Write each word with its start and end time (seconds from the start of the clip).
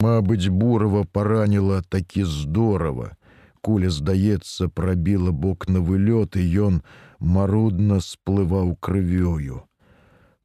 Мабыць, 0.00 0.48
бурава 0.48 1.04
параніла 1.04 1.82
такі 1.88 2.24
здорава. 2.24 3.16
Куля, 3.60 3.90
здаецца, 3.92 4.68
прабіла 4.68 5.32
бок 5.32 5.68
на 5.68 5.80
вылёт, 5.84 6.36
і 6.40 6.44
ён 6.66 6.80
марудна 7.20 8.00
сплываў 8.00 8.76
крывёю. 8.80 9.60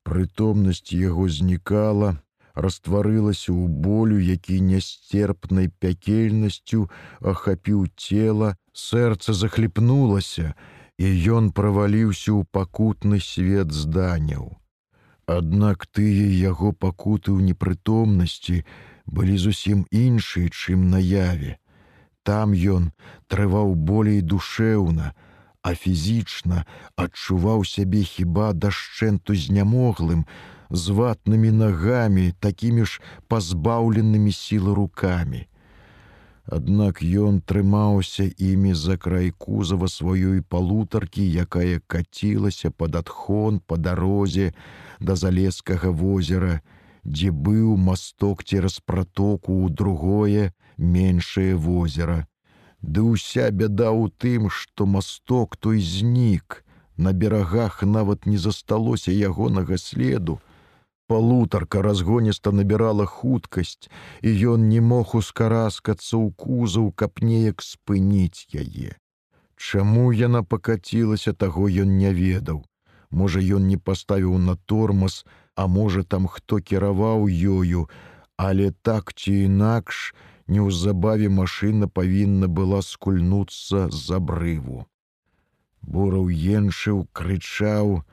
Прытомнасць 0.03 0.91
яго 0.91 1.29
знікала, 1.31 2.19
растварылася 2.53 3.55
ў 3.55 3.71
болю, 3.85 4.19
які 4.19 4.59
нястерпнай 4.59 5.71
пякельнасцю 5.79 6.89
ахапіў 7.23 7.87
цела, 7.95 8.55
сэрца 8.73 9.31
захліпнулася, 9.31 10.51
і 10.99 11.07
ён 11.37 11.51
праваліўся 11.55 12.35
ў 12.35 12.43
пакутны 12.51 13.23
свет 13.23 13.71
зданяў. 13.71 14.51
Аднак 15.25 15.87
тыя 15.87 16.27
яго 16.43 16.75
пакуты 16.75 17.31
ў 17.31 17.39
непрытомнасці 17.55 18.61
былі 19.05 19.37
зусім 19.37 19.85
іншыя, 19.91 20.49
чым 20.49 20.89
наяве. 20.89 21.57
Там 22.23 22.53
ён 22.53 22.91
трываў 23.27 23.75
болей 23.75 24.21
душэўна, 24.21 25.13
а 25.61 25.73
фізічна 25.73 26.65
адчуваў 26.95 27.65
сябе 27.65 28.03
хіба 28.03 28.53
дашчэнту 28.53 29.35
знямоглым, 29.35 30.25
з 30.69 30.89
ватнымі 30.89 31.51
нагамі, 31.51 32.33
такімі 32.39 32.85
ж 32.85 33.01
пазбаўленымі 33.27 34.31
сілы 34.31 34.73
рукамі. 34.73 35.45
Аднак 36.45 37.01
ён 37.01 37.41
трымаўся 37.41 38.29
імі 38.37 38.73
за 38.77 38.97
край 39.01 39.31
кузава 39.33 39.89
сваёй 39.89 40.41
палутаркі, 40.41 41.25
якая 41.25 41.81
кацілася 41.87 42.69
пад 42.69 43.01
адхон 43.01 43.61
па 43.65 43.77
дарозе 43.77 44.53
да 44.99 45.15
залескага 45.15 45.89
возера, 45.89 46.61
дзе 47.05 47.31
быў 47.31 47.77
масток 47.77 48.43
цераз 48.43 48.81
пратоку 48.83 49.55
ў 49.63 49.69
другое 49.69 50.53
меншае 50.77 51.55
возера. 51.55 52.27
Ды 52.81 53.01
ўся 53.01 53.49
бяда 53.49 53.89
ў 53.93 54.11
тым, 54.17 54.49
што 54.49 54.85
масток 54.85 55.57
той 55.57 55.79
знік, 55.79 56.65
На 56.97 57.11
берагах 57.13 57.83
нават 57.83 58.25
не 58.25 58.37
засталося 58.37 59.11
ягонага 59.11 59.77
следу, 59.77 60.39
Палутарка 61.07 61.81
разгоніста 61.85 62.51
набірала 62.51 63.05
хуткасць, 63.05 63.89
і 64.25 64.31
ён 64.53 64.69
не 64.69 64.79
мог 64.81 65.13
ускараскацца 65.13 66.17
ў 66.17 66.33
кузаў, 66.33 66.89
каб 66.97 67.21
неяк 67.21 67.61
спыніць 67.61 68.49
яе. 68.49 68.97
Чаму 69.55 70.09
яна 70.17 70.41
пакацілася, 70.41 71.33
таго 71.33 71.69
ён 71.69 71.93
не 71.99 72.09
ведаў. 72.09 72.63
Можа, 73.11 73.39
ён 73.39 73.67
не 73.69 73.77
паставіў 73.77 74.39
на 74.47 74.55
тормоз, 74.65 75.21
а 75.55 75.67
можа, 75.67 76.03
там 76.03 76.27
хто 76.27 76.59
кіраваў 76.59 77.27
ёю, 77.27 77.87
але 78.37 78.71
так 78.81 79.13
ці 79.13 79.33
інакш, 79.49 80.13
неўзабаве 80.47 81.29
машына 81.29 81.87
павінна 81.87 82.47
была 82.47 82.81
скульнуцца 82.81 83.87
з 83.89 84.19
абрыву. 84.19 84.85
Бораў 85.81 86.29
еншыў, 86.29 87.07
крычаў, 87.13 88.03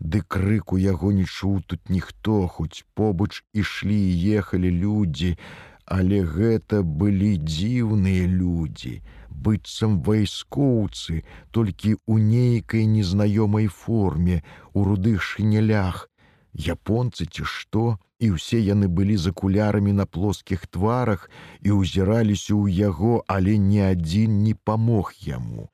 Ды 0.00 0.22
крыку 0.34 0.78
яго 0.80 1.12
не 1.12 1.24
чуў 1.28 1.60
тут 1.70 1.90
ніхто, 1.94 2.46
хоць 2.48 2.84
побач 2.96 3.44
ішлі 3.52 3.98
і 4.10 4.32
ехалі 4.40 4.70
людзі, 4.72 5.36
але 5.84 6.22
гэта 6.24 6.80
былі 6.82 7.36
дзіўныя 7.36 8.24
людзі, 8.24 8.94
быццам 9.28 10.00
вайскоўцы, 10.06 11.20
толькі 11.50 11.92
ў 12.08 12.16
нейкай 12.32 12.86
незнаёмай 12.88 13.68
форме, 13.68 14.42
у 14.72 14.84
рудых 14.88 15.20
шынялях, 15.20 16.08
японцы 16.54 17.26
ці 17.26 17.44
што, 17.44 17.98
і 18.20 18.36
ўсе 18.36 18.60
яны 18.60 18.88
былі 18.88 19.16
за 19.16 19.32
кулярамі 19.32 19.92
на 19.96 20.06
плоскіх 20.06 20.66
тварах 20.66 21.30
і 21.64 21.80
ўзіраліся 21.80 22.52
ў 22.52 22.68
яго, 22.90 23.24
але 23.26 23.56
ні 23.56 23.80
адзін 23.92 24.42
не 24.44 24.54
памог 24.54 25.12
яму. 25.24 25.70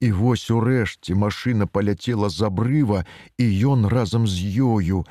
І 0.00 0.12
вось 0.12 0.48
урэшце 0.50 1.14
машына 1.14 1.66
паляцела 1.66 2.28
з 2.28 2.48
абрыва, 2.48 3.04
і 3.38 3.44
ён 3.72 3.88
разам 3.88 4.26
з 4.26 4.44
ёю. 4.60 5.04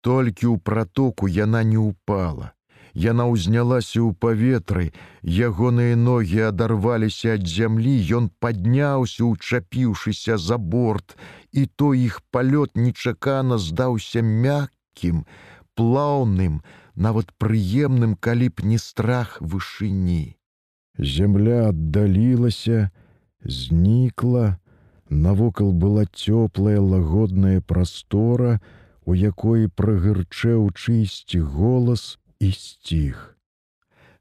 Толькі 0.00 0.46
ў 0.48 0.56
пратоку 0.64 1.28
яна 1.28 1.60
не 1.64 1.76
ўпала. 1.76 2.52
Яна 2.94 3.28
ўзнялася 3.30 4.00
ў 4.02 4.16
паветры, 4.18 4.90
ягоныя 5.22 5.94
ногі 5.94 6.40
адарваліся 6.50 7.36
ад 7.38 7.46
зямлі, 7.46 7.94
ён 8.18 8.30
падняўся, 8.42 9.24
учапіўшыся 9.24 10.36
за 10.36 10.58
борт, 10.58 11.14
і 11.52 11.66
то 11.66 11.94
іх 11.94 12.20
палёт 12.30 12.76
нечакана 12.76 13.58
здаўся 13.58 14.22
мяккім, 14.22 15.24
плаўным, 15.74 16.62
нават 16.94 17.32
прыемным, 17.38 18.16
калі 18.16 18.48
б 18.48 18.66
не 18.66 18.78
страх 18.78 19.38
вышыні. 19.40 20.36
Зямля 20.98 21.70
аддалілася, 21.70 22.90
знікла, 23.42 24.58
навокал 25.08 25.72
была 25.72 26.04
цёплая 26.04 26.80
лагодная 26.80 27.60
прастора, 27.60 28.60
у 29.04 29.14
якой 29.14 29.68
прагырчэў 29.68 30.70
чысці 30.76 31.40
голас 31.40 32.18
і 32.38 32.52
сціх. 32.52 33.39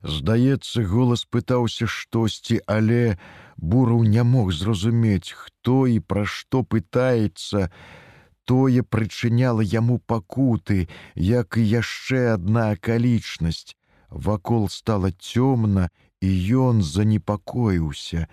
Здаецца, 0.04 0.84
голас 0.84 1.26
пытаўся 1.26 1.88
штосьці, 1.88 2.60
але 2.68 3.18
бураў 3.58 4.04
не 4.04 4.24
мог 4.24 4.52
зразумець, 4.52 5.36
хто 5.36 5.88
і 5.88 6.00
пра 6.00 6.26
што 6.26 6.64
пытаецца, 6.64 7.70
тое 8.46 8.84
прычыняла 8.84 9.62
яму 9.62 10.00
пакуты, 10.00 10.88
як 11.16 11.58
і 11.58 11.64
яшчэ 11.64 12.34
адна 12.36 12.72
акалічнасць. 12.76 13.76
Вакол 14.10 14.70
стала 14.70 15.12
цёмна, 15.12 15.90
і 16.22 16.30
ён 16.68 16.82
занепакоіўся, 16.82 18.28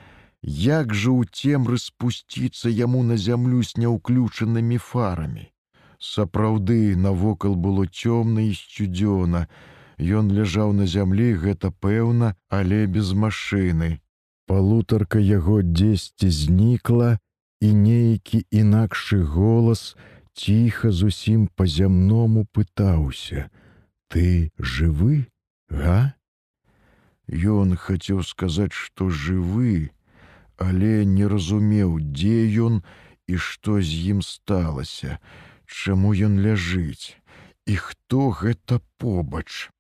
Як 0.46 0.94
жа 0.94 1.10
ў 1.10 1.26
цемры 1.26 1.76
спусціцца 1.82 2.70
яму 2.70 3.02
на 3.02 3.16
зямлю 3.18 3.62
з 3.66 3.82
няўключанымі 3.82 4.78
фарамі. 4.78 5.50
Сапраўды 5.98 6.94
навокал 6.94 7.56
было 7.56 7.86
цёмна 7.90 8.44
і 8.46 8.54
сцюдзёна. 8.54 9.48
Ён 9.98 10.32
ляжаў 10.32 10.72
на 10.76 10.86
зямлі, 10.86 11.34
гэта 11.40 11.70
пэўна, 11.70 12.34
але 12.48 12.86
без 12.86 13.12
машыны. 13.12 14.00
Палутарка 14.46 15.18
яго 15.18 15.62
дзесьці 15.62 16.28
знікла, 16.30 17.18
і 17.60 17.72
нейкі 17.72 18.44
інакшы 18.50 19.24
голас 19.24 19.96
ціха 20.36 20.90
зусім 20.92 21.48
па-зямному 21.56 22.44
пытаўся: 22.52 23.48
«Ты 24.12 24.52
жывы, 24.60 25.32
га? 25.70 26.14
Ён 27.26 27.74
хацеў 27.74 28.22
сказаць, 28.22 28.76
што 28.76 29.08
жывы, 29.08 29.90
але 30.56 31.04
не 31.04 31.26
разумеў, 31.26 31.98
дзе 32.00 32.44
ён 32.68 32.84
і 33.26 33.40
што 33.40 33.80
з 33.80 34.12
ім 34.12 34.20
сталася, 34.22 35.18
чаму 35.66 36.12
ён 36.14 36.38
ляжыць, 36.44 37.16
і 37.66 37.74
хто 37.74 38.30
гэта 38.30 38.78
побач. 39.00 39.72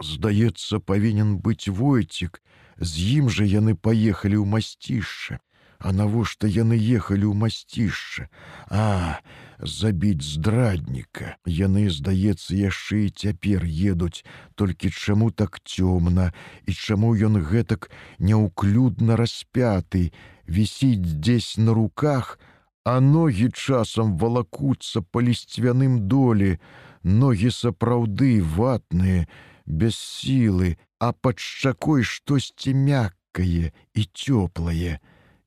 Здаецца, 0.00 0.80
павінен 0.80 1.36
быць 1.38 1.68
войцік, 1.68 2.40
з 2.80 3.20
ім 3.20 3.28
жа 3.28 3.44
яны 3.44 3.76
паехалі 3.76 4.40
ў 4.40 4.46
масцішча. 4.48 5.40
А 5.80 5.92
навошта 5.96 6.44
яны 6.44 6.76
ехалі 6.76 7.24
ў 7.24 7.34
масцішча, 7.40 8.28
А, 8.68 9.20
забіць 9.60 10.20
здрадніка. 10.20 11.36
Яны, 11.48 11.88
здаецца, 11.88 12.52
яшчэ 12.52 13.08
і 13.08 13.14
цяпер 13.16 13.64
едуць, 13.64 14.24
толькі 14.60 14.92
чаму 14.92 15.30
так 15.30 15.60
цёмна? 15.64 16.32
І 16.68 16.72
чаму 16.72 17.16
ён 17.16 17.40
гэтак 17.40 17.88
няўклюдна 18.20 19.16
распяты, 19.16 20.12
вісіць 20.44 21.16
дзесь 21.16 21.56
на 21.56 21.72
руках, 21.72 22.38
а 22.84 23.00
ногі 23.00 23.48
часам 23.48 24.16
валакуцца 24.20 25.00
па 25.00 25.24
лісцвяным 25.24 26.08
долі, 26.08 26.60
ногі 27.04 27.48
сапраўды 27.48 28.44
ватныя, 28.44 29.24
без 29.70 29.96
сілы, 29.96 30.76
а 30.98 31.12
пад 31.12 31.38
шчакой 31.38 32.02
штосьці 32.02 32.74
мяккае 32.74 33.72
і 33.94 34.02
цёплае, 34.12 34.98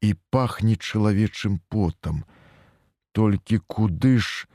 і 0.02 0.10
пахне 0.32 0.76
чалавечым 0.76 1.60
потам. 1.70 2.24
Толькі 3.12 3.60
куды 3.68 4.18
ж 4.18 4.48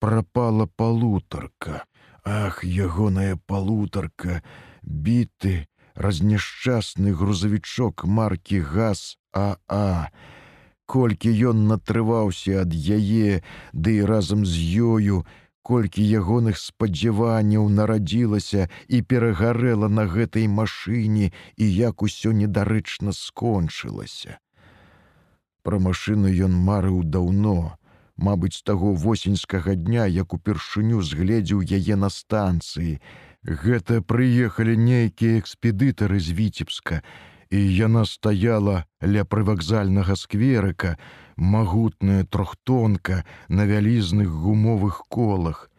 пропала 0.00 0.66
палутарка? 0.66 1.84
Ах 2.24 2.64
ягоная 2.64 3.36
палутарка 3.46 4.42
біты 4.82 5.66
разнешчасны 5.94 7.12
грузавічок 7.12 8.04
маркі 8.04 8.60
газ 8.60 9.18
а 9.32 9.56
а. 9.68 10.08
Колькі 10.86 11.30
ён 11.52 11.68
натрываўся 11.70 12.62
ад 12.62 12.74
яе 12.74 13.44
ды 13.72 14.00
да 14.00 14.06
разам 14.10 14.44
з 14.44 14.56
ёю 14.80 15.22
колькі 15.62 16.04
ягоных 16.20 16.58
спадзяванняў 16.58 17.68
нарадзілася 17.68 18.68
і 18.88 19.02
перагарэла 19.02 19.88
на 19.88 20.06
гэтай 20.06 20.46
машыне 20.48 21.32
і 21.56 21.64
як 21.64 22.02
усё 22.02 22.32
недарэчна 22.32 23.12
скончылася. 23.12 24.38
Пра 25.62 25.78
машыну 25.78 26.28
ён 26.28 26.54
марыў 26.56 27.02
даўно. 27.04 27.76
Мабыць, 28.16 28.60
таго 28.64 28.92
восеньскага 28.92 29.74
дня, 29.74 30.04
як 30.04 30.34
упершыню 30.36 31.00
згледзеў 31.00 31.64
яе 31.64 31.96
на 31.96 32.10
станцыі, 32.12 33.00
Гэта 33.40 34.02
прыехалі 34.04 34.76
нейкія 34.76 35.40
экспедытары 35.40 36.20
з 36.20 36.36
віцебска, 36.36 37.00
і 37.48 37.56
яна 37.56 38.04
стаяла 38.04 38.84
ля 39.00 39.24
прывакзальнага 39.24 40.12
скверыка, 40.12 40.98
магутная 41.40 42.24
трохтонка 42.24 43.24
на 43.48 43.64
вялізных 43.64 44.28
гумовых 44.28 45.02
колах. 45.08 45.70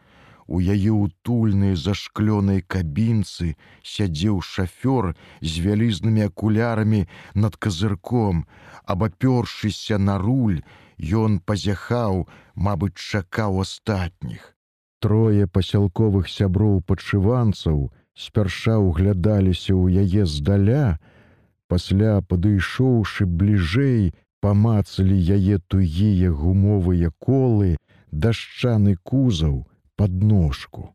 У 0.46 0.58
яе 0.58 0.90
утульнай 0.90 1.76
зашклёнай 1.78 2.60
кабінцы 2.66 3.54
сядзеў 3.86 4.42
шафёр 4.42 5.14
з 5.40 5.52
вялізнымі 5.64 6.26
акулярамі 6.26 7.06
над 7.34 7.56
казырком, 7.56 8.44
абапёршыся 8.84 9.98
на 10.02 10.18
руль, 10.18 10.60
ён 10.98 11.38
пазяхаў, 11.38 12.26
мабыць, 12.54 12.98
чакаў 12.98 13.62
астатніх. 13.62 14.42
Трое 14.98 15.46
пасялковых 15.46 16.28
сяброў 16.28 16.82
падшыванцаў 16.82 17.90
спярша 18.14 18.76
ўглядаліся 18.82 19.72
ў 19.78 20.04
яе 20.04 20.26
здаля, 20.26 20.98
пасля 21.70 22.20
падышоўшы 22.20 23.26
бліжэй, 23.26 24.12
памацалі 24.42 25.18
яе 25.36 25.58
тугія 25.74 26.32
гумовыя 26.40 27.12
колы, 27.18 27.76
дашчаны 28.10 28.96
кузаў 29.10 29.62
под 29.96 30.18
ножку. 30.32 30.90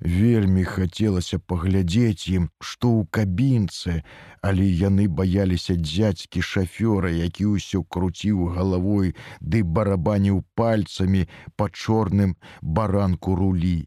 Вельмі 0.00 0.64
хацелася 0.64 1.38
паглядзець 1.38 2.24
ім, 2.32 2.48
што 2.58 2.88
ў 2.88 3.04
кабінцы, 3.12 4.00
але 4.40 4.64
яны 4.64 5.08
баяліся 5.12 5.76
дзядзькі 5.76 6.40
шафёра, 6.40 7.12
які 7.12 7.52
ўсё 7.52 7.84
круціў 7.84 8.48
галавой 8.56 9.12
ды 9.40 9.60
барабаніў 9.62 10.40
пальцамі 10.56 11.28
па 11.56 11.68
чорным 11.68 12.34
баранку 12.62 13.36
рулі. 13.36 13.84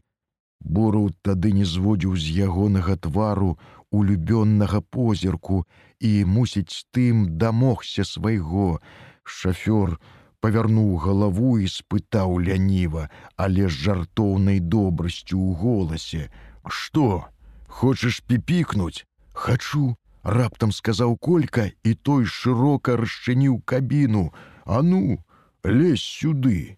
Буру 0.62 1.10
тады 1.26 1.50
не 1.52 1.66
зводзіў 1.66 2.14
з 2.16 2.46
ягонага 2.46 2.94
твару 2.96 3.58
улюбённага 3.94 4.80
позірку 4.80 5.64
і, 6.00 6.24
мусіць, 6.24 6.86
тым 6.90 7.38
дамогся 7.38 8.04
свайго. 8.04 8.80
Шафёр 9.24 9.98
павярнуў 10.44 10.96
галаву 11.00 11.56
і 11.56 11.66
спытаў 11.72 12.36
ляніва, 12.46 13.08
але 13.40 13.68
з 13.68 13.76
жартоўнай 13.88 14.60
добрасцю 14.60 15.40
ў 15.40 15.56
голасе: 15.56 16.22
«Што, 16.78 17.24
хочаш 17.68 18.20
піпікнуць? 18.28 19.06
Хачу, 19.32 19.96
раптам 20.22 20.72
сказаў 20.72 21.16
колька, 21.16 21.70
і 21.82 21.94
той 21.94 22.28
шырока 22.28 22.96
расчыніў 23.00 23.62
кабіну: 23.64 24.32
«А 24.64 24.82
ну, 24.82 25.24
лезь 25.64 26.04
сюды. 26.04 26.76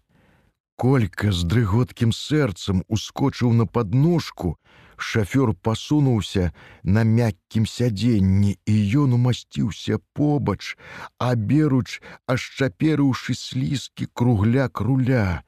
Колька 0.77 1.31
з 1.35 1.43
дрыготкім 1.43 2.11
сэрцам 2.15 2.83
ускочыў 2.87 3.51
на 3.51 3.65
падножку, 3.65 4.55
шафёр 4.97 5.53
пасунуўся 5.53 6.51
на 6.83 7.03
мяккім 7.03 7.65
сядзенні, 7.65 8.57
і 8.65 8.75
ён 9.01 9.13
умасціўся 9.17 9.99
побач, 10.13 10.77
а 11.19 11.35
беруч, 11.35 12.01
ашчаперыўшы 12.27 13.37
слізкі 13.37 14.09
кругляк 14.13 14.81
руля. 14.81 15.43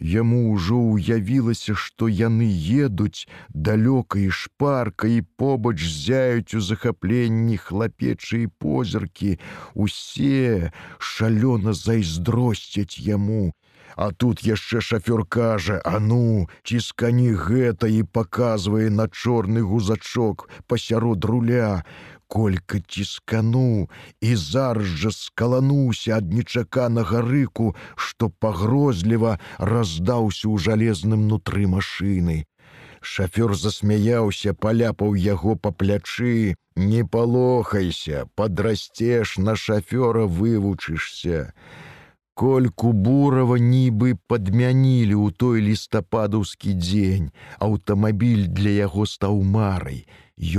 Яму 0.00 0.56
ўжо 0.56 0.80
ўявілася, 0.96 1.74
што 1.76 2.08
яны 2.08 2.48
едуць 2.48 3.28
далёка 3.52 4.16
і 4.18 4.30
шпарка 4.32 5.08
і 5.12 5.20
побач 5.36 5.76
зяюць 5.84 6.56
у 6.56 6.60
захапленні 6.64 7.60
хлапечыя 7.60 8.48
позіркі, 8.58 9.36
усе 9.74 10.72
шалёна 10.96 11.76
зайздросцяць 11.76 12.96
яму, 12.96 13.52
А 13.96 14.12
тут 14.12 14.42
яшчэ 14.42 14.80
шафёр 14.80 15.26
кажа: 15.26 15.80
«А 15.84 15.98
ну, 15.98 16.48
ціскані 16.64 17.32
гэта 17.34 17.88
і 17.88 18.02
паказвае 18.02 18.90
на 18.90 19.08
чорны 19.08 19.62
гузачок 19.62 20.48
пасярод 20.66 21.24
руля. 21.24 21.84
Колька 22.30 22.78
ціскану 22.78 23.90
і 24.20 24.36
зараз 24.36 24.86
жа 24.86 25.10
скалануўся 25.10 26.22
ад 26.22 26.30
нечаканага 26.30 27.22
рыку, 27.26 27.74
што 27.96 28.30
пагрозліва 28.30 29.40
раздаўся 29.58 30.46
ў 30.46 30.56
жалезным 30.62 31.26
нутры 31.26 31.66
машыны. 31.66 32.46
Шафёр 33.02 33.58
засмяяўся, 33.58 34.54
паляпаў 34.54 35.18
яго 35.18 35.56
па 35.56 35.72
плячы, 35.72 36.54
Не 36.76 37.04
палохайся, 37.04 38.26
падрасцеш 38.36 39.38
на 39.38 39.56
шафёра 39.56 40.24
вывучышся. 40.26 41.52
Кольку 42.40 42.94
бурава 42.96 43.58
нібы 43.60 44.14
падмянілі 44.32 45.12
ў 45.12 45.28
той 45.42 45.60
лістападаўскі 45.60 46.72
дзень, 46.72 47.26
аўтамабіль 47.66 48.46
для 48.48 48.72
яго 48.76 49.04
стаў 49.04 49.42
марай. 49.44 49.98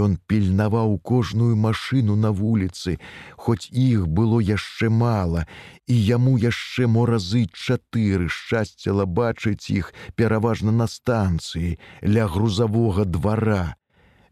Ён 0.03 0.13
пільнаваў 0.29 0.93
кожную 1.01 1.55
машыну 1.63 2.17
на 2.25 2.29
вуліцы, 2.29 3.01
хоць 3.33 3.65
іх 3.73 4.05
было 4.19 4.37
яшчэ 4.45 4.91
мала, 4.93 5.47
і 5.89 5.97
яму 5.97 6.35
яшчэ 6.37 6.85
мо 6.85 7.07
разы 7.09 7.47
чатыры 7.49 8.29
шчасціла 8.29 9.09
бачыць 9.09 9.73
іх 9.73 9.89
пераважна 10.13 10.69
на 10.69 10.85
станцыі 10.85 11.79
ля 12.05 12.29
грузавога 12.29 13.09
двара. 13.09 13.73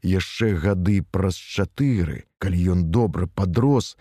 Яшчэ 0.05 0.53
гады 0.53 1.01
праз 1.01 1.41
чатыры, 1.41 2.29
калі 2.37 2.77
ён 2.77 2.87
добра 2.93 3.25
падрос, 3.25 3.95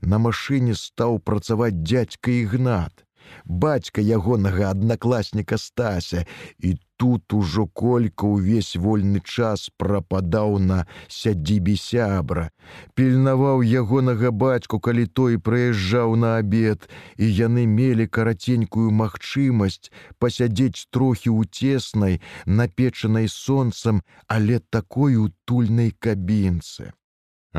На 0.00 0.18
машыне 0.18 0.74
стаў 0.74 1.18
працаваць 1.18 1.82
дядька 1.82 2.30
ігнат, 2.30 3.04
бацька 3.44 4.00
ягонага 4.00 4.70
аднакласніка 4.70 5.58
стася, 5.58 6.24
і 6.58 6.76
тут 6.96 7.32
ужо 7.32 7.66
колька 7.66 8.26
ўвесь 8.26 8.76
вольны 8.76 9.20
час 9.22 9.70
прападаў 9.78 10.58
на 10.58 10.78
сядзібе 11.08 11.76
сябра, 11.78 12.50
пільнаваў 12.94 13.62
ягонага 13.62 14.30
бацьку, 14.30 14.80
калі 14.80 15.06
той 15.06 15.38
прыязджаў 15.38 16.16
на 16.16 16.36
абед, 16.42 16.88
і 17.16 17.26
яны 17.26 17.66
мелі 17.66 18.06
караценькую 18.06 18.90
магчымасць 18.90 19.90
пасядзець 20.18 20.86
трохі 20.90 21.30
ў 21.30 21.46
цеснай, 21.50 22.20
напечанай 22.46 23.28
сонцам, 23.30 24.02
але 24.26 24.58
такой 24.58 25.16
утульнай 25.16 25.94
кабінцы. 25.98 26.92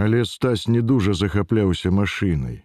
Але 0.01 0.25
стась 0.25 0.67
не 0.67 0.81
дужа 0.81 1.13
захапляўся 1.13 1.89
машынай. 1.91 2.63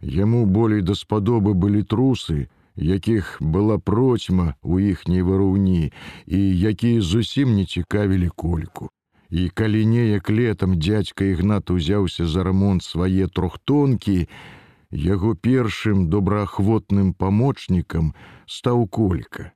Яму 0.00 0.46
болей 0.46 0.82
даспадобы 0.86 1.54
былі 1.62 1.82
трусы, 1.82 2.46
якіх 2.88 3.30
была 3.40 3.78
процьма 3.90 4.54
ў 4.62 4.94
іхняй 4.94 5.26
вараўні 5.26 5.90
і 6.26 6.38
якія 6.70 7.00
зусім 7.02 7.56
не 7.56 7.64
цікавілі 7.66 8.30
кольку. 8.42 8.90
І 9.30 9.48
калі 9.48 9.82
неяк 9.82 10.30
летам 10.30 10.78
дядзька 10.78 11.26
ігнат 11.32 11.74
узяўся 11.74 12.28
за 12.30 12.46
рамонт 12.46 12.86
свае 12.86 13.26
трохтонкі, 13.26 14.30
яго 14.92 15.34
першым 15.34 16.06
добраахвотным 16.06 17.12
памочнікам 17.18 18.14
стаў 18.46 18.86
колька. 18.86 19.50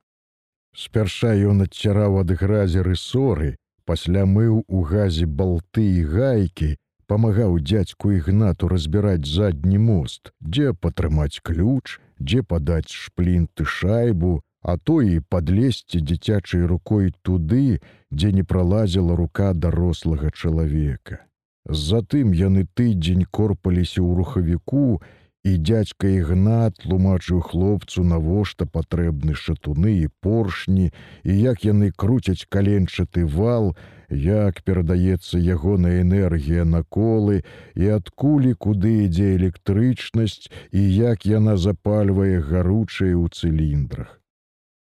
Спярша 0.75 1.31
ён 1.47 1.63
адцяраў 1.63 2.19
ад 2.27 2.35
гразеры 2.43 2.99
соры, 2.99 3.55
пасля 3.87 4.27
мыў 4.27 4.63
у 4.67 4.83
газе 4.83 5.31
балты 5.31 5.87
і 5.95 6.03
гайкі, 6.11 6.75
памагаў 7.11 7.57
дядзьку 7.59 8.13
ігнату 8.15 8.69
разбіраць 8.71 9.27
задні 9.27 9.79
мост, 9.85 10.31
дзе 10.39 10.71
патрымаць 10.71 11.43
ключ, 11.43 11.99
дзе 12.19 12.39
падаць 12.53 12.87
шплінты 12.87 13.67
шайбу, 13.67 14.39
а 14.63 14.77
то 14.77 15.01
і 15.01 15.19
падлезці 15.19 15.99
дзіцячай 15.99 16.63
рукой 16.71 17.11
туды, 17.21 17.81
дзе 18.15 18.31
не 18.31 18.47
пралазіла 18.47 19.19
рука 19.19 19.51
дарослага 19.51 20.31
чалавека. 20.31 21.19
Затым 21.67 22.31
яны 22.31 22.63
тыдзень 22.79 23.27
корпаліся 23.27 23.99
ў 23.99 24.15
рухавіку, 24.21 25.01
і 25.43 25.57
дядзька 25.57 26.07
ігнат 26.07 26.79
тлумачыў 26.85 27.41
хлопцу 27.43 28.05
навошта 28.07 28.69
патрэбны 28.69 29.35
шатуны 29.35 29.99
і 29.99 30.07
поршні, 30.21 30.91
і 31.27 31.31
як 31.43 31.65
яны 31.65 31.91
круцяць 31.91 32.45
каленчаты 32.47 33.25
вал, 33.25 33.73
як 34.11 34.61
перадаецца 34.67 35.39
ягоная 35.39 36.01
энергія 36.01 36.65
на 36.65 36.83
колы 36.83 37.43
і 37.75 37.87
адкуль 37.97 38.53
куды 38.53 39.07
ідзе 39.07 39.35
электрычнасць 39.35 40.51
і 40.71 40.81
як 40.95 41.25
яна 41.25 41.57
запальвае 41.57 42.41
гаручае 42.43 43.15
ў 43.15 43.31
цыліндрах. 43.31 44.19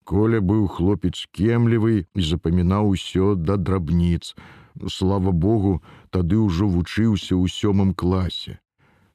Коля 0.08 0.40
быў 0.40 0.68
хлопец 0.72 1.28
кемлівы 1.36 2.08
і 2.16 2.22
запамінаў 2.24 2.96
усё 2.96 3.34
да 3.36 3.56
драбніц. 3.60 4.32
Слава 4.88 5.32
Богу, 5.32 5.82
тады 6.08 6.40
ўжо 6.40 6.64
вучыўся 6.64 7.36
ў 7.36 7.44
сёмым 7.52 7.92
класе. 7.92 8.56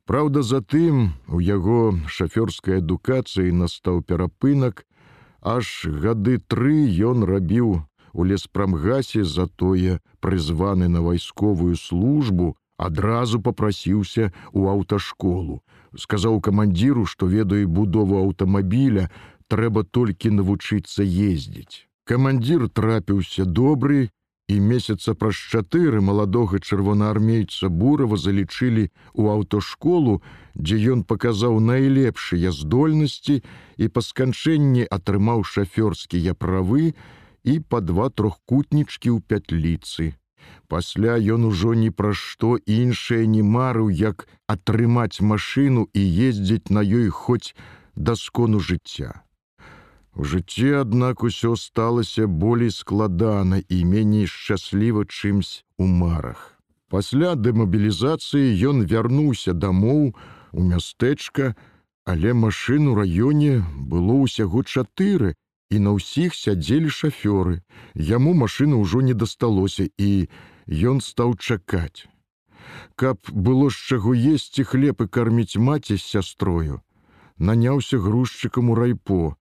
Праўда, 0.06 0.44
затым 0.44 1.16
у 1.28 1.40
яго 1.40 1.98
шафёрскай 2.06 2.84
адукацыі 2.84 3.56
настаў 3.56 4.04
перапынак, 4.04 4.86
аж 5.42 5.88
гады 5.88 6.38
тры 6.38 6.86
ён 7.10 7.24
рабіў 7.24 7.82
у 8.14 8.24
леспрамгасе 8.24 9.24
затое 9.24 10.00
прызваны 10.20 10.88
на 10.88 11.02
вайсковую 11.02 11.76
службу 11.76 12.56
адразу 12.78 13.42
попрасіўся 13.42 14.32
у 14.52 14.68
аўташколу. 14.70 15.62
Сказаў 15.98 16.42
камандзіру 16.42 17.06
што 17.06 17.28
ведае 17.28 17.66
будову 17.66 18.18
аўтамабіля 18.24 19.10
трэба 19.48 19.84
толькі 19.84 20.34
навучыцца 20.40 21.04
ездзіць. 21.04 21.86
Камандзір 22.06 22.70
трапіўся 22.70 23.46
добры 23.46 24.10
і 24.50 24.60
месяца 24.60 25.14
праз 25.16 25.40
чатыры 25.54 26.02
маладога 26.02 26.60
чырвонаармейца 26.60 27.70
бурава 27.70 28.18
залічылі 28.18 28.90
ў 29.16 29.24
аўтошколу, 29.36 30.20
дзе 30.56 30.78
ён 30.96 31.04
паказаў 31.08 31.60
найлепшыя 31.64 32.52
здольнасці 32.52 33.40
і 33.78 33.86
па 33.88 34.02
сканчэнні 34.04 34.84
атрымаў 34.98 35.46
шафёрскія 35.48 36.36
правы 36.36 36.94
і 37.44 37.60
па 37.60 37.82
два 37.82 38.10
трохкутнічкі 38.10 39.10
ў 39.16 39.20
пятліцы. 39.28 40.14
Пасля 40.68 41.18
ён 41.36 41.46
ужо 41.50 41.74
ні 41.74 41.90
пра 41.92 42.14
што 42.14 42.56
іншае 42.78 43.26
не 43.28 43.44
марыў, 43.44 43.90
як 43.90 44.28
атрымаць 44.48 45.22
машыну 45.22 45.88
і 45.94 46.02
ездзіць 46.30 46.70
на 46.70 46.82
ёй 46.84 47.10
хоць 47.10 47.56
да 47.96 48.16
скону 48.16 48.60
жыцця. 48.60 49.24
У 50.16 50.24
жыцці, 50.30 50.70
аднак 50.86 51.24
усё 51.24 51.56
сталася 51.58 52.28
болей 52.28 52.72
складана 52.72 53.62
і 53.68 53.78
меней 53.86 54.28
шчасліва 54.28 55.06
чымсь 55.10 55.66
у 55.78 55.88
марах. 55.90 56.54
Пасля 56.90 57.34
дэмабілізацыі 57.34 58.54
ён 58.70 58.86
вярнуўся 58.86 59.54
дамоў 59.54 60.14
у 60.54 60.62
мястэчка, 60.62 61.56
але 62.06 62.34
машын 62.34 62.92
у 62.92 62.96
раёне 63.00 63.66
было 63.90 64.22
ўсяго 64.22 64.62
чатыры, 64.62 65.34
і 65.74 65.82
на 65.86 65.98
ўсіх 65.98 66.38
сядзелі 66.38 66.94
шафёры. 67.02 67.60
Яму 68.16 68.34
машыны 68.46 68.80
ўжо 68.86 69.02
не 69.10 69.18
дасталося 69.26 69.90
і 69.98 70.30
ён 70.94 71.02
стаў 71.02 71.36
чакаць. 71.38 72.06
Каб 72.96 73.18
было 73.48 73.70
з 73.74 73.78
чаго 73.90 74.14
есці 74.14 74.64
хлеб 74.70 75.02
і 75.06 75.08
карміць 75.08 75.58
маці 75.58 75.98
з 75.98 76.04
сястрою, 76.16 76.82
наняўся 77.38 77.98
грузчыкам 77.98 78.70
у 78.70 78.76
райпо, 78.76 79.36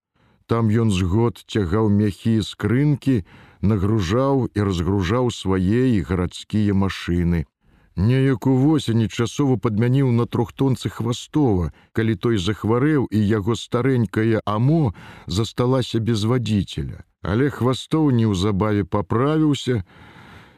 Там 0.45 0.67
ён 0.67 0.91
з 0.91 1.07
год 1.07 1.39
цягаў 1.47 1.87
мяхі 1.89 2.41
з 2.43 2.55
крынкі, 2.59 3.23
нагружаў 3.61 4.49
і 4.51 4.59
разгружаў 4.67 5.31
свае 5.31 5.95
і 5.95 6.01
гарадскія 6.03 6.75
машыны. 6.75 7.47
Неяк 7.95 8.47
увосені 8.47 9.07
часова 9.07 9.57
падмяніў 9.57 10.09
на 10.11 10.25
трохтонцы 10.25 10.89
хвастова, 10.89 11.69
калі 11.93 12.15
той 12.15 12.37
захварэў 12.41 13.05
і 13.11 13.19
яго 13.21 13.53
старэнькае 13.53 14.41
амо 14.45 14.93
засталася 15.27 15.99
без 15.99 16.25
вадзіцеля. 16.25 17.05
Але 17.21 17.49
хвастоў 17.53 18.09
неўзабаве 18.11 18.83
паправіўся, 18.83 19.83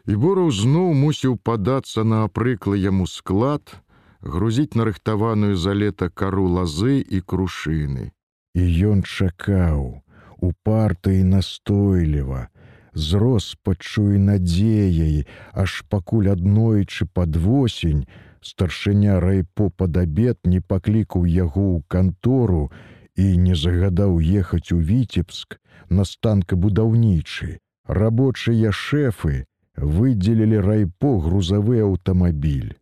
і 0.08 0.15
бораў 0.15 0.51
зноў 0.51 0.94
мусіў 0.96 1.36
падацца 1.36 2.08
на 2.08 2.24
апрыклы 2.24 2.80
яму 2.80 3.06
склад, 3.08 3.84
грузіць 4.22 4.80
нарыхтаваную 4.80 5.60
за 5.60 5.75
лета 5.75 6.10
кару 6.10 6.48
лазы 6.48 7.04
і 7.04 7.20
крушыны. 7.20 8.12
І 8.56 8.63
ён 8.96 9.04
чакаў, 9.04 10.01
упарта 10.39 11.12
і 11.12 11.24
настойліва, 11.36 12.48
з 12.96 13.20
роспачуй 13.20 14.18
надзеяй, 14.18 15.28
аж 15.54 15.84
пакуль 15.90 16.32
аднойчы 16.32 17.06
пад 17.06 17.36
восень, 17.36 18.08
старшыня 18.42 19.20
райпо 19.20 19.70
пад 19.70 19.98
абед 19.98 20.40
не 20.46 20.62
паклікаў 20.62 21.28
яго 21.28 21.66
ў 21.75 21.84
кантору 21.88 22.72
і 23.16 23.25
не 23.38 23.56
загадаў 23.56 24.20
ехаць 24.20 24.72
у 24.72 24.80
віцебск 24.80 25.60
на 25.90 26.08
станкабудаўнічы. 26.08 27.60
Рабочыя 27.86 28.72
шэфы 28.72 29.46
выдзелілі 29.75 30.64
райпо 30.64 31.20
грузавы 31.20 31.84
аўтамабіль. 31.84 32.74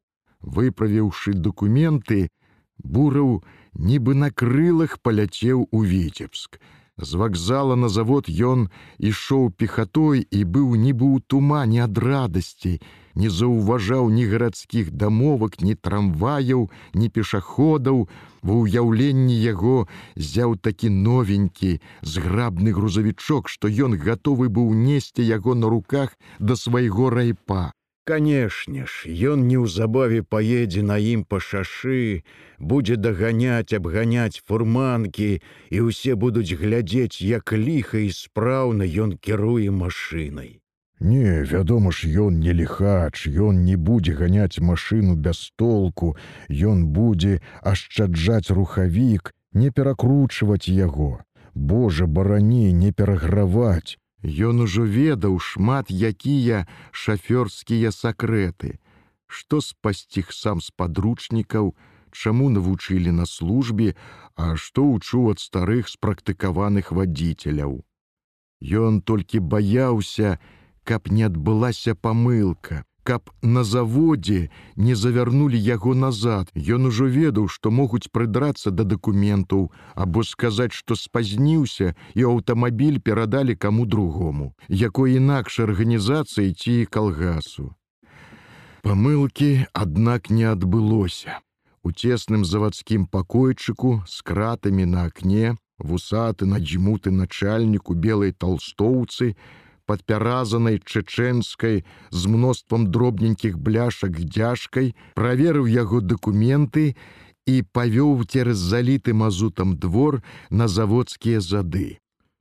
Выправіўшы 0.41 1.33
дакументы, 1.33 2.29
бураў, 2.77 3.41
нібы 3.73 4.13
на 4.13 4.29
крылах 4.29 4.99
паляцеў 5.01 5.67
у 5.71 5.83
віцебск. 5.83 6.59
З 6.97 7.15
вакзала 7.17 7.75
на 7.75 7.89
завод 7.89 8.29
ён 8.29 8.69
ішоў 9.01 9.49
пехатой 9.57 10.21
і 10.29 10.43
быў 10.45 10.77
нібы 10.77 11.09
ў 11.09 11.25
тумане 11.25 11.81
ад 11.85 11.97
радасці, 11.97 12.77
не 13.17 13.29
заўважаў 13.33 14.13
ні 14.13 14.25
гарадскіх 14.29 14.93
дамовак, 14.93 15.57
ні 15.65 15.73
трамваяў, 15.73 16.69
ні 16.93 17.09
пешаходаў. 17.09 18.05
Ва 18.45 18.55
ўяўленні 18.61 19.33
яго 19.41 19.87
зяў 20.13 20.57
такі 20.61 20.93
новенькі, 20.93 21.79
зграбны 22.01 22.73
грузавічок, 22.77 23.49
што 23.49 23.71
ён 23.71 23.97
гатовы 23.97 24.49
быў 24.49 24.73
несці 24.77 25.25
яго 25.25 25.55
на 25.55 25.73
руках 25.73 26.13
да 26.39 26.59
свайго 26.59 27.09
райпа. 27.09 27.71
Канешне 28.05 28.85
ж, 28.85 29.07
ён 29.33 29.43
неўзабаве 29.47 30.23
паедзе 30.23 30.81
на 30.87 30.97
ім 30.99 31.21
па 31.23 31.37
шашы, 31.39 32.23
будзе 32.59 32.97
даганяць, 32.99 33.71
абганяць 33.77 34.43
фурманкі, 34.43 35.29
і 35.71 35.85
ўсе 35.87 36.15
будуць 36.19 36.51
глядзець, 36.63 37.23
як 37.23 37.53
ліха 37.55 38.03
і 38.03 38.11
спраўна 38.11 38.83
ён 39.05 39.15
кіруе 39.15 39.71
машынай. 39.71 40.59
Не, 40.99 41.47
вядома 41.47 41.95
ж, 41.95 42.11
ён 42.27 42.43
не 42.43 42.51
ліхач, 42.51 43.27
ён 43.27 43.63
не 43.63 43.79
будзе 43.79 44.19
ганяць 44.19 44.59
машыну 44.59 45.15
без 45.15 45.51
толку, 45.55 46.15
Ён 46.49 46.85
будзе 46.91 47.39
ашчаджаць 47.63 48.51
рухавік, 48.51 49.31
не 49.53 49.71
перакручваць 49.71 50.67
яго. 50.67 51.23
Божа 51.55 52.05
барані 52.05 52.73
не 52.73 52.91
пераграваць, 52.91 53.97
Ён 54.23 54.63
ужо 54.63 54.83
ведаў 54.87 55.39
шмат 55.39 55.91
якія 55.91 56.63
шафёрскія 56.91 57.91
сакрэты, 57.91 58.79
што 59.27 59.59
спасціг 59.59 60.31
сам 60.31 60.61
з 60.63 60.71
падручнікаў, 60.71 61.75
чаму 62.11 62.49
навучылі 62.49 63.11
на 63.11 63.25
службе, 63.25 63.95
а 64.35 64.55
што 64.55 64.87
ўчуў 64.87 65.35
ад 65.35 65.39
старых 65.43 65.91
спрактыкаваных 65.91 66.91
вадзіцеляў. 66.95 67.83
Ён 68.63 69.01
толькі 69.01 69.43
баяўся, 69.43 70.39
каб 70.87 71.11
не 71.11 71.27
адбылася 71.27 71.95
памылка, 71.95 72.85
каб 73.03 73.29
на 73.41 73.63
заводзе 73.63 74.49
не 74.75 74.95
завярнулі 74.95 75.59
яго 75.59 75.93
назад. 75.95 76.49
Ён 76.55 76.87
ужо 76.89 77.05
ведаў, 77.05 77.47
што 77.47 77.71
могуць 77.71 78.09
прыдрацца 78.11 78.71
да 78.71 78.83
дакументаў 78.83 79.71
або 79.95 80.23
сказаць, 80.23 80.73
што 80.73 80.95
спазніўся 80.95 81.93
і 82.15 82.27
аўтамабіль 82.33 82.99
перадалі 82.99 83.55
каму 83.55 83.85
другому, 83.85 84.53
якой 84.67 85.15
інакш 85.19 85.59
арганізацыі 85.59 86.53
ці 86.53 86.75
калгасу. 86.89 87.75
Памылкі, 88.83 89.67
аднак 89.71 90.29
не 90.29 90.43
адбылося. 90.43 91.39
У 91.83 91.91
цесным 91.91 92.43
завадскім 92.47 93.05
пакойчыку 93.07 94.03
з 94.07 94.21
кратамі 94.23 94.85
на 94.85 95.05
акне, 95.11 95.55
вусаты 95.79 96.45
наджмуты 96.45 97.11
начальніку 97.11 97.93
белай 97.93 98.31
толстоўцы, 98.31 99.35
падпяразанай 99.85 100.79
чэчэнскай 100.79 101.83
з 102.11 102.21
мноствам 102.27 102.87
дробненькіх 102.91 103.57
бляшак 103.57 104.19
дзяжкай, 104.23 104.95
праверыў 105.15 105.67
яго 105.67 106.01
дакументы 106.01 106.95
і 107.45 107.55
павёў 107.75 108.23
цераз 108.23 108.57
заліты 108.57 109.13
мазутам 109.13 109.75
двор 109.77 110.21
на 110.49 110.67
заводскія 110.67 111.41
зады. 111.41 111.99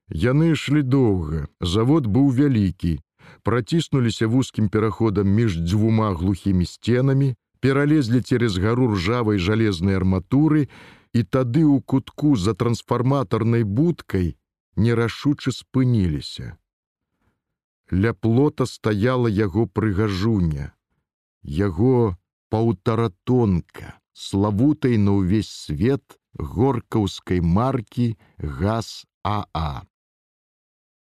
Яны 0.08 0.52
ішлі 0.52 0.82
доўга, 0.82 1.48
завод 1.60 2.06
быў 2.06 2.30
вялікі, 2.30 3.00
праціснуліся 3.42 4.26
вузкім 4.26 4.68
пераходам 4.68 5.28
між 5.28 5.58
дзвюма 5.58 6.14
глухімі 6.14 6.66
сценамі, 6.66 7.34
пералезлі 7.60 8.20
цераз 8.20 8.58
гару 8.58 8.92
ржавай 8.94 9.38
жалезнай 9.38 9.96
арматуры, 9.96 10.68
і 11.12 11.20
тады 11.22 11.62
ў 11.64 11.80
кутку 11.84 12.36
за 12.36 12.54
трансфарматарнай 12.54 13.64
будкай 13.64 14.36
нерашуча 14.76 15.52
спыніліся. 15.52 16.56
Ля 17.92 18.14
плота 18.14 18.64
стаяла 18.64 19.28
яго 19.28 19.66
прыгажуня, 19.68 20.72
яго 21.44 22.16
паўтаратонка, 22.48 24.00
славутай 24.16 24.96
на 24.96 25.20
ўвесь 25.20 25.52
свет 25.52 26.16
горкаўскай 26.32 27.44
маркі 27.44 28.16
газ 28.40 29.04
Аа. 29.22 29.84